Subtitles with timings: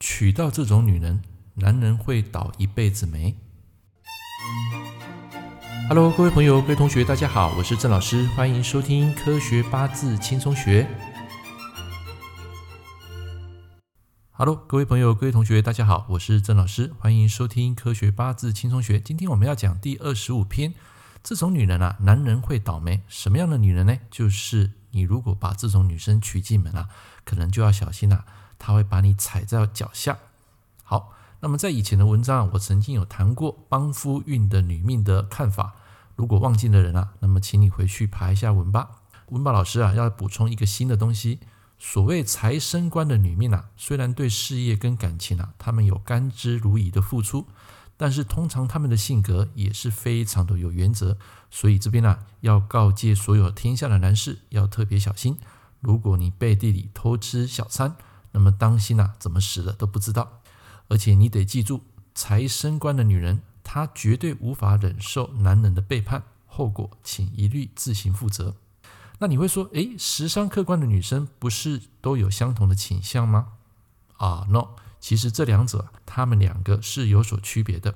[0.00, 1.22] 娶到这种女人，
[1.54, 3.36] 男人会倒一辈子霉。
[5.88, 10.82] Hello，各位朋友、各位同学，大家好，我是郑老师，欢迎收听《科学八字轻松学》。
[14.32, 18.98] Hello，各位朋友、各位同学，大家好，我是郑老师，欢迎收听《科学八字轻松学》。
[19.02, 20.74] 今天我们要讲第二十五篇，
[21.22, 23.02] 这种女人啊，男人会倒霉。
[23.08, 23.96] 什么样的女人呢？
[24.10, 26.88] 就是你如果把这种女生娶进门啊，
[27.24, 28.24] 可能就要小心了。
[28.64, 30.16] 他会把你踩在脚下。
[30.82, 35.74] 好，那么在以前的文章啊，我曾经有谈过帮夫运的女命的看法。
[36.16, 39.02] 如果忘记的人啊，那么请你回去爬一下文吧。
[39.26, 41.40] 文宝老师啊，要补充一个新的东西。
[41.78, 47.44] 所谓财生官的女命啊，虽然对事业跟感情啊，他们有甘之如饴的付出，
[47.98, 51.18] 但是通常他们的性格也是非常的有原则。
[51.50, 55.36] 所以这边呢，要告诫所有天下的男士要特别小心。
[55.80, 57.96] 如果你背地里偷吃小三，
[58.34, 60.40] 那么当心啊，怎么死的都不知道。
[60.88, 61.80] 而且你得记住，
[62.14, 68.56] 财生官的女人，她绝对无法忍受男人的背叛，后果请一律自行负责。
[69.20, 73.52] 那你会说，诶，食伤客观的女生不是都有相同的倾向吗？
[74.18, 77.94] 啊，no，其实这两者，她们两个是有所区别的。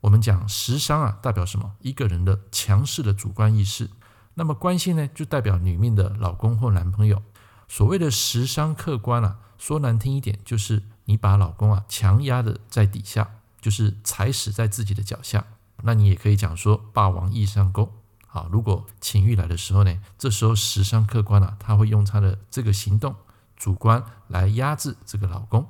[0.00, 1.76] 我们讲食伤啊，代表什么？
[1.80, 3.90] 一个人的强势的主观意识。
[4.34, 7.22] 那么关系呢，就代表女命的老公或男朋友。
[7.68, 9.38] 所谓的食伤客官啊。
[9.58, 13.28] 说难听一点，就是你把老公啊强压的在底下，
[13.60, 15.44] 就是踩死在自己的脚下。
[15.82, 17.90] 那你也可以讲说霸王硬上弓。
[18.28, 23.16] 好，如果情欲来的时候呢，这时候食伤客官啊，他会用他的这个行动
[23.56, 25.66] 主观来压制这个老公。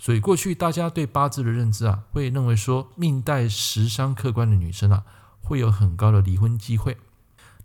[0.00, 5.04] 所以过去大家对八字的认知啊，会认为说命带食伤客官的女生啊，
[5.40, 6.98] 会有很高的离婚机会。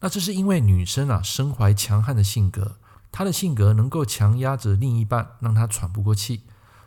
[0.02, 2.78] 那这是因为女生啊身怀强悍的性格。
[3.18, 6.44] 他的性格能够强压着另一半，让他喘不过气，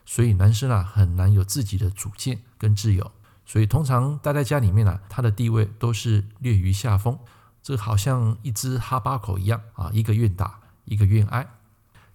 [0.07, 3.11] 所以男生啊很难有自己的主见跟自由，
[3.45, 7.19] 所以通常待在家里面啊，他的地位都是略于下风，
[7.65, 11.45] 这好像一只哈巴狗一样啊，一个愿打，一个愿挨。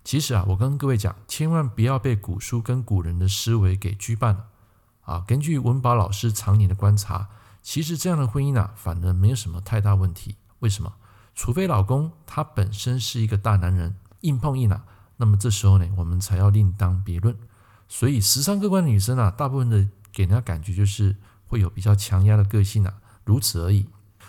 [0.06, 4.46] 其实啊，我跟各位讲，千万不要被古书跟古人的思维给羁绊了
[5.02, 5.26] 啊。
[5.28, 7.28] 根据文宝老师常年的观察，
[7.62, 10.38] 其实这样的婚姻啊，反而没有什么太大问题。
[10.60, 10.94] 为什么？
[11.36, 14.84] 除非老公他本身是一个大男人，硬碰硬啊，
[15.18, 17.36] 那么这时候呢，我们才要另当别论。
[17.88, 21.16] 所以食伤克官的女生啊，大部分的给人家感觉就是
[21.48, 22.94] 会有比较强压的个性啊，
[23.24, 23.86] 如此而已。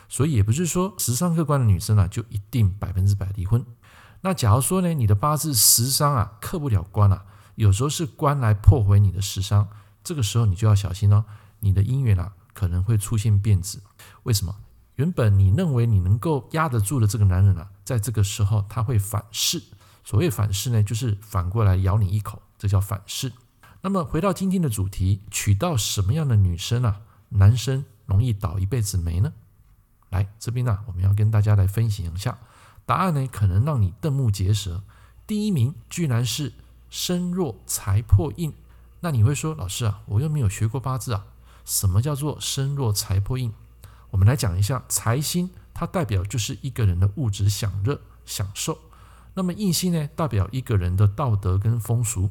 [0.09, 3.65] 所以也不是说食伤克官的女生啊，就一定百分之百离婚。
[4.21, 7.25] 那假如说呢，你的八字食伤啊克不了官啊，
[7.55, 9.69] 有时候是官来破坏你的食伤，
[10.05, 11.25] 这个时候你就要小心哦，
[11.61, 13.81] 你的姻缘啊可能会出现变质。
[14.25, 14.55] 为什么？
[14.97, 19.63] 原本你认为你能够压得住的这个男人啊，在这个时候他会反噬。
[20.07, 23.33] 所谓反噬呢，就是反过来咬你一口，这叫反噬。
[23.81, 27.01] 那么回到今天的主题，娶到什么样的女生啊，
[27.31, 29.33] 男生容易倒一辈子霉呢？
[30.11, 32.39] 来这边呢、我们要跟大家来分享一下
[32.87, 34.85] 答案呢，可能让你瞠目结舌。
[35.27, 36.53] 第一名居然是
[36.89, 38.55] 身弱财破印。
[39.01, 41.27] 那你会说，老师啊，我又没有学过八字啊，
[41.65, 43.53] 什么叫做身弱财破印？
[44.11, 48.79] 我们来讲一下，财星它代表就是一个人的物质享乐享受，
[49.37, 52.31] 那么印星呢，代表一个人的道德跟风俗。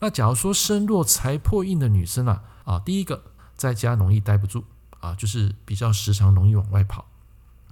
[0.00, 3.22] 那假如说身弱财破印的女生啊，啊，第一个
[3.54, 4.64] 在家容易待不住
[5.00, 7.04] 啊，就是比较时常容易往外跑，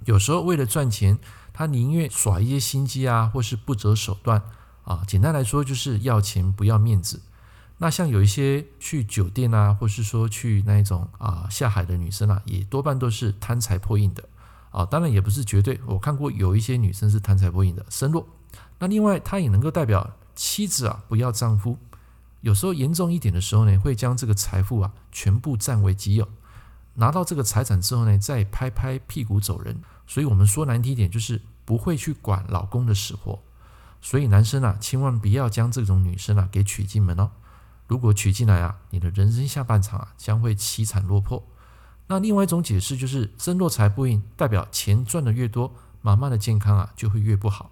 [0.04, 1.18] 有时候为了赚钱，
[1.54, 4.42] 她宁愿耍一些心机啊，或是不择手段
[4.84, 5.02] 啊。
[5.06, 7.22] 简单来说，就是要钱不要面子。
[7.78, 14.28] 那像有一些去酒店啊，或是说去那种啊下海的女生啊，也多半都是贪财破印的
[14.74, 14.84] 啊。
[14.84, 18.26] 当然也不是绝对，我看过有一些女生是贪财不淫的，身弱。
[18.78, 21.78] 那另外，她也能够代表妻子啊不要丈夫。
[22.40, 26.28] 有时候严重一点的时候呢，会将这个财富啊全部占为己有，
[26.94, 29.80] 拿到这个财产之后呢，再拍拍屁股走人。
[30.06, 33.40] 所以我们说难听一点，就是不会去管老公的死活。
[34.02, 37.30] 所以男生啊，千万不要将这种女生啊给娶进门哦。
[37.86, 41.42] 如果娶进来啊，你的人生下半场啊将会凄惨落魄。
[42.06, 45.72] 那另外一种解释就是身弱财破印，代表钱赚的越多，
[46.02, 47.70] 妈妈的健康啊就会越不好。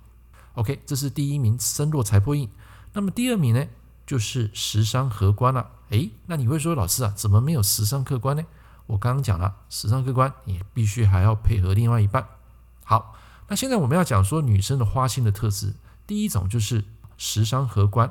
[0.54, 2.48] OK，这是第一名身弱财破印。
[2.94, 3.66] 那么第二名呢，
[4.06, 5.70] 就是食伤合官了啊。
[5.90, 8.42] 诶，那你会说老师啊，怎么没有食伤克官呢？
[8.86, 12.26] 我刚刚讲了，食伤克官你必须还要配合另外一半。
[12.84, 13.14] 好，
[13.48, 15.74] 那现在我们要讲说女生的花心的特质，
[16.06, 16.84] 第一种就是
[17.16, 18.10] 食伤合官。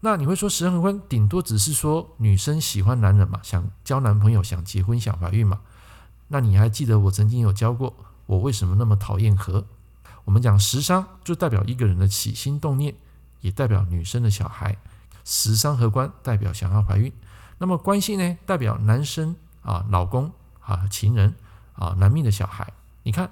[0.00, 5.60] 那你会说食伤合官顶多只是说女生喜欢男人嘛，想交男朋友，想结婚，想怀孕嘛？
[6.28, 7.94] 那你还记得我曾经有教过
[8.26, 9.64] 我为什么那么讨厌和？
[10.24, 12.94] 我们讲食伤就代表一个人的起心动念，
[13.40, 14.76] 也代表女生的小孩。
[15.24, 17.12] 食伤合官代表想要怀孕。
[17.58, 20.30] 那么官星呢，代表男生啊，老公
[20.60, 21.34] 啊，情人
[21.74, 22.72] 啊，男命的小孩。
[23.02, 23.30] 你看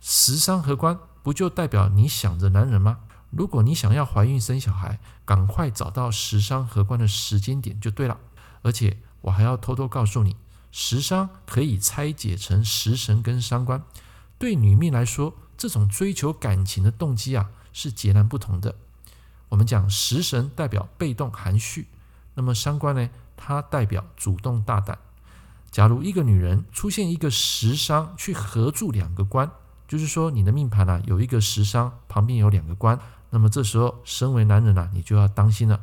[0.00, 2.98] 食伤合官，不就代表你想着男人吗？
[3.30, 8.18] 如果你想要怀孕生小孩，赶快找到食伤合官的时间点就对了。
[8.62, 10.36] 而且我还要偷偷告诉你，
[10.72, 13.82] 食伤可以拆解成食神跟伤官。
[14.38, 18.74] 对女命来说，这种追求感情的动机啊，是截然不同的。
[19.50, 21.86] 我们讲食神代表被动含蓄，
[22.34, 24.98] 那么伤官呢，它代表主动大胆。
[25.70, 29.50] 假如一个女人出现一个食伤去合住两个官，
[29.86, 32.98] 就是说你的命盘啊有一个食伤，旁边有两个官。
[33.30, 35.80] 那么这时候，身为男人呐、啊，你就要当心了。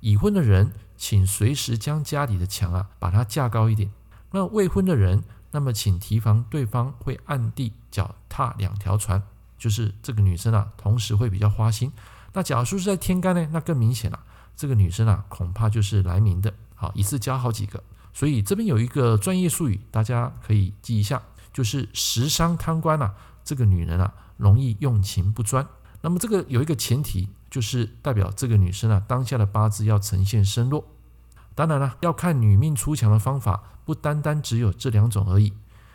[0.00, 3.90] 已婚的人，请随时将家里的墙啊，把它架高一点。
[4.30, 9.22] 那未婚的人，那么请提防对方会暗地脚踏两条船，
[9.58, 11.92] 就是这个女生啊，同时会比较花心。
[12.32, 14.20] 那假如说是在天干呢，那更明显了。
[14.56, 17.82] 这个女生啊，恐怕就是来明的，好，一次交好几个。
[18.14, 21.22] 所以这边有一个专业术语，大家可以记一下，
[21.52, 23.14] 就是食伤贪官啊，
[23.44, 25.66] 这个女人啊，容易用情不专。
[26.06, 30.84] 那么这个有一个前提，就是代表这个女生啊，当下的八字要呈现身弱。
[31.56, 35.52] 当然了，要看女命出墙的方法，不单单只有这两种而已。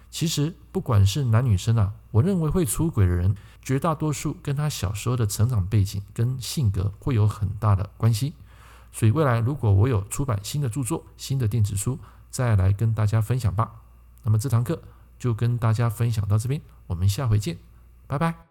[0.09, 8.33] 其实不管是男女生啊，我认为会出轨的人，绝大多数跟他小时候的成长背景跟性格会有很大的关系。
[8.91, 11.97] 所以未来如果我有出版新的著作、新的电子书，
[12.29, 13.71] 再来跟大家分享吧。
[14.23, 14.81] 那么这堂课
[15.17, 17.57] 就跟大家分享到这边，我们下回见，
[18.07, 18.50] 拜拜。